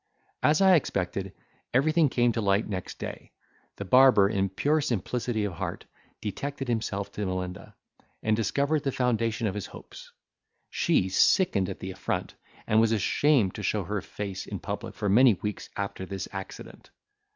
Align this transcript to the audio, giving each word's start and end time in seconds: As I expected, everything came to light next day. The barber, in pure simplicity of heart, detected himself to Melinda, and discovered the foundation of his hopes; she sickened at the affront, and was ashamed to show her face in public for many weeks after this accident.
As 0.41 0.61
I 0.61 0.73
expected, 0.73 1.31
everything 1.75 2.09
came 2.09 2.31
to 2.31 2.41
light 2.41 2.67
next 2.67 2.97
day. 2.97 3.33
The 3.75 3.85
barber, 3.85 4.27
in 4.27 4.49
pure 4.49 4.81
simplicity 4.81 5.43
of 5.45 5.53
heart, 5.53 5.85
detected 6.21 6.67
himself 6.67 7.11
to 7.11 7.25
Melinda, 7.27 7.75
and 8.23 8.35
discovered 8.35 8.81
the 8.83 8.91
foundation 8.91 9.45
of 9.45 9.53
his 9.53 9.67
hopes; 9.67 10.11
she 10.71 11.07
sickened 11.07 11.69
at 11.69 11.81
the 11.81 11.91
affront, 11.91 12.33
and 12.65 12.81
was 12.81 12.91
ashamed 12.91 13.53
to 13.53 13.61
show 13.61 13.83
her 13.83 14.01
face 14.01 14.47
in 14.47 14.57
public 14.57 14.95
for 14.95 15.07
many 15.07 15.35
weeks 15.35 15.69
after 15.75 16.03
this 16.07 16.27
accident. 16.33 16.89